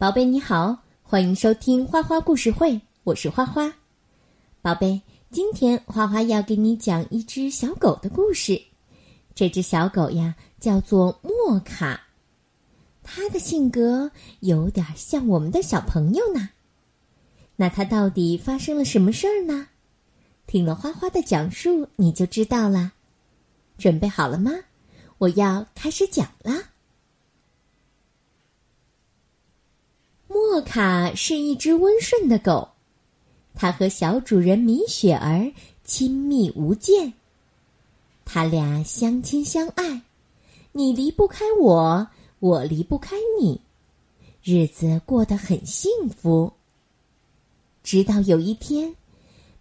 [0.00, 3.70] 宝贝你好，欢迎收听花花故事会，我是花花。
[4.62, 4.98] 宝贝，
[5.30, 8.58] 今天花花要给你讲一只小狗的故事。
[9.34, 12.00] 这只小狗呀，叫做莫卡，
[13.02, 14.10] 它的性格
[14.40, 16.48] 有点像我们的小朋友呢。
[17.56, 19.68] 那它到底发生了什么事儿呢？
[20.46, 22.92] 听了花花的讲述，你就知道了。
[23.76, 24.50] 准备好了吗？
[25.18, 26.69] 我要开始讲了。
[30.32, 32.68] 莫卡是一只温顺的狗，
[33.52, 35.52] 它和小主人米雪儿
[35.82, 37.12] 亲密无间。
[38.24, 40.02] 他俩相亲相爱，
[40.70, 42.06] 你离不开我，
[42.38, 43.60] 我离不开你，
[44.44, 46.52] 日子过得很幸福。
[47.82, 48.94] 直到有一天，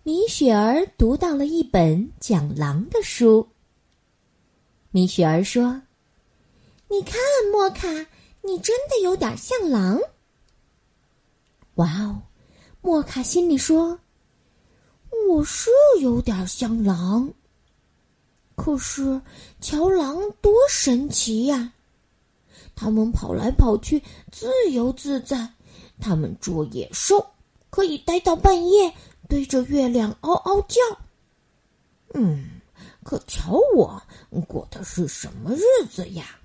[0.03, 3.47] 米雪儿读到了一本讲狼的书。
[4.91, 5.81] 米雪儿说
[6.89, 7.15] ：“你看，
[7.51, 7.87] 莫卡，
[8.43, 9.99] 你真的有点像狼。”
[11.79, 12.21] 哇哦，
[12.81, 13.97] 莫卡心里说
[15.29, 15.69] ：“我是
[16.01, 17.33] 有点像狼，
[18.55, 19.21] 可是
[19.61, 21.71] 瞧狼多神奇呀！
[22.75, 25.47] 它们跑来跑去，自由自在；
[26.01, 27.25] 它们捉野兽，
[27.69, 28.93] 可以待到半夜，
[29.29, 30.81] 对着月亮嗷嗷叫。
[32.13, 32.59] 嗯。”
[33.01, 33.99] 可瞧我
[34.47, 36.37] 过的是什么日子呀？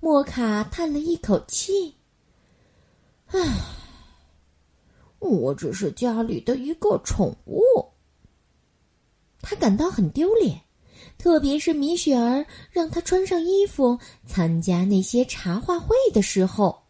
[0.00, 1.94] 莫卡叹了一口气
[3.32, 3.60] ：“唉，
[5.18, 7.60] 我只是家里的一个宠物。”
[9.42, 10.60] 他感到很丢脸，
[11.16, 16.82] 特别是米雪儿让他穿上衣服参加那些茶话会的时候。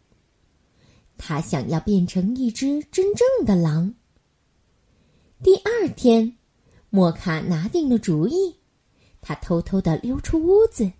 [1.17, 3.93] 他想要变成一只真正的狼。
[5.43, 6.37] 第二天。
[6.93, 8.53] 莫卡拿定了主意，
[9.21, 10.91] 他偷偷的溜出屋子，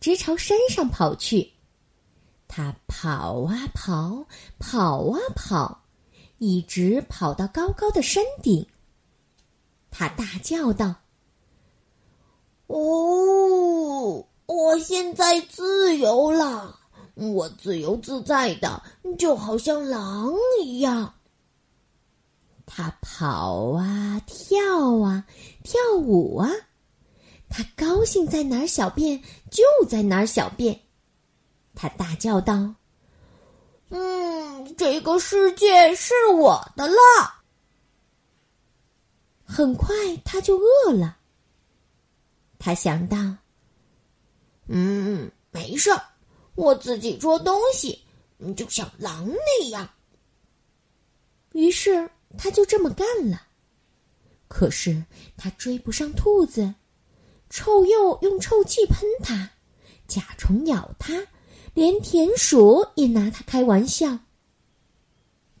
[0.00, 1.48] 直朝山上跑去。
[2.48, 4.26] 他跑啊跑，
[4.58, 5.82] 跑啊跑，
[6.38, 8.66] 一直跑到高高的山顶。
[9.90, 10.94] 他大叫道
[12.68, 16.78] ：“哦，我现在自由了！
[17.14, 18.82] 我自由自在的，
[19.18, 21.14] 就好像狼一样。”
[22.66, 25.24] 他跑啊，跳啊，
[25.62, 26.50] 跳舞啊，
[27.48, 30.78] 他高兴在哪儿小便就在哪儿小便。
[31.76, 32.74] 他大叫道
[33.90, 36.96] ：“嗯，这个世界是我的了。”
[39.46, 39.94] 很快
[40.24, 41.18] 他就饿了。
[42.58, 43.16] 他想到
[44.66, 46.02] ：“嗯，没事儿，
[46.56, 48.04] 我自己捉东西，
[48.56, 49.88] 就像狼那样。”
[51.54, 52.10] 于是。
[52.36, 53.40] 他就这么干了，
[54.46, 55.02] 可是
[55.38, 56.74] 他追不上兔子，
[57.48, 59.48] 臭鼬用臭气喷他，
[60.06, 61.24] 甲虫咬他，
[61.76, 64.20] 连田鼠也拿他开玩笑。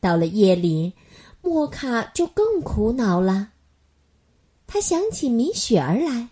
[0.00, 0.94] 到了夜里，
[1.42, 3.50] 莫卡就更苦恼了。
[4.66, 6.30] 他想起米雪儿来，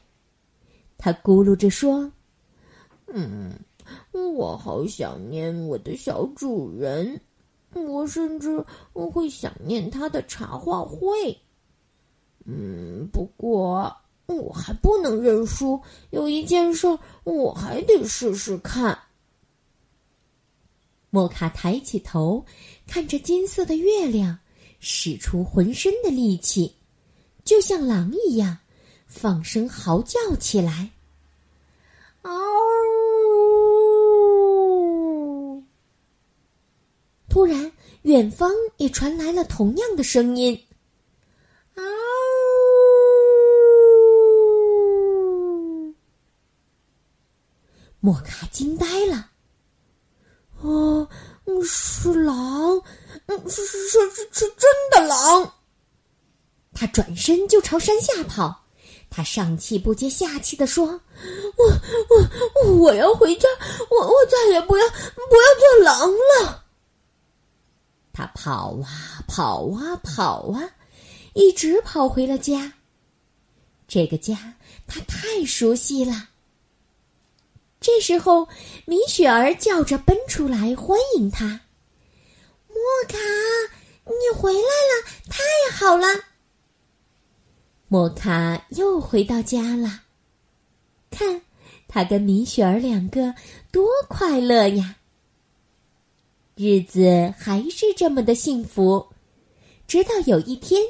[0.97, 2.11] 他咕噜着说
[3.13, 3.53] ：“嗯，
[4.11, 7.21] 我好想念我的小主人。”
[7.77, 11.39] 我甚至会想念他的茶话会。
[12.47, 13.95] 嗯，不过
[14.25, 15.79] 我还不能认输，
[16.09, 16.87] 有一件事
[17.25, 18.99] 我还得试试看。
[21.15, 22.45] 莫卡抬起头，
[22.89, 24.37] 看着金色的月亮，
[24.81, 26.75] 使出浑身的力气，
[27.45, 28.59] 就像狼一样，
[29.07, 30.91] 放声嚎叫起来。
[32.23, 32.33] 嗷！
[37.29, 37.71] 突然，
[38.03, 40.61] 远方也传来了同样的声音
[41.79, 41.83] ：“嗷！”
[48.01, 49.31] 莫卡惊呆了。“，
[51.63, 52.83] 是狼，
[53.49, 55.53] 是是是是是真的狼！”
[56.75, 58.63] 他转身就朝山下跑。
[59.11, 60.87] 他上气不接下气的说
[61.57, 61.65] ：“我
[62.65, 63.49] 我我要回家，
[63.89, 66.65] 我我再也不要不要做狼了。”
[68.13, 70.69] 他跑啊跑啊跑啊，
[71.35, 72.73] 一直跑回了家。
[73.87, 74.55] 这个家
[74.89, 76.31] 他太熟悉了。
[77.85, 78.49] 这时候，
[78.87, 81.61] 米雪儿叫着奔出来欢迎他
[82.67, 83.19] ：“莫卡，
[84.07, 86.07] 你回来了，太好了！”
[87.89, 90.01] 莫卡又回到家了，
[91.11, 91.43] 看
[91.87, 93.35] 他跟米雪儿两个
[93.71, 94.97] 多快乐呀！
[96.57, 99.07] 日子还是这么的幸福，
[99.87, 100.81] 直到有一天，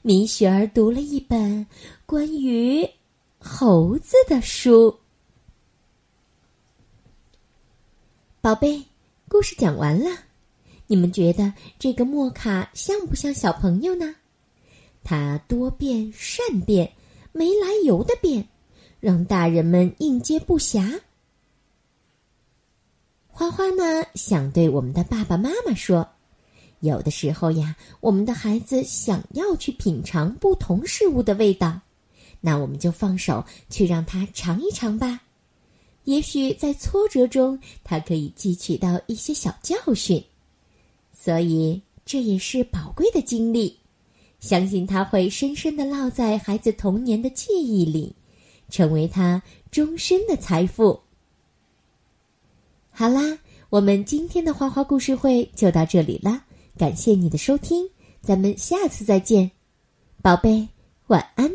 [0.00, 1.66] 米雪儿读了一本
[2.06, 2.88] 关于
[3.38, 5.01] 猴子的书。
[8.42, 8.82] 宝贝，
[9.28, 10.10] 故事讲完了，
[10.88, 14.16] 你们觉得这个莫卡像不像小朋友呢？
[15.04, 16.92] 他多变善变，
[17.30, 18.48] 没来由的变，
[18.98, 21.02] 让大人们应接不暇。
[23.28, 26.04] 花花呢，想对我们的爸爸妈妈说：
[26.80, 31.80] 有的时候呀，我们的孩子想要去品尝不同事物的味道，
[32.40, 35.20] 那我们就放手去让他尝一尝吧。
[36.04, 40.22] 也许在挫折中，他可以汲取到一些小教训，
[41.12, 43.78] 所以这也是宝贵的经历。
[44.40, 48.12] 相信他会深深的烙在孩子童年的记忆里，
[48.68, 49.40] 成为他
[49.70, 50.98] 终身的财富。
[52.90, 53.38] 好啦，
[53.70, 56.44] 我们今天的花花故事会就到这里啦，
[56.76, 57.88] 感谢你的收听，
[58.20, 59.48] 咱们下次再见，
[60.20, 60.66] 宝贝，
[61.06, 61.48] 晚安。